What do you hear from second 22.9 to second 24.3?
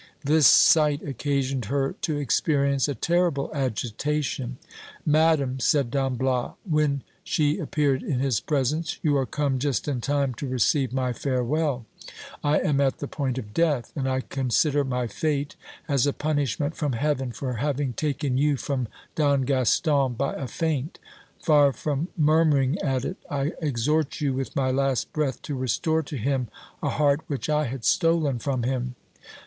it, I exhort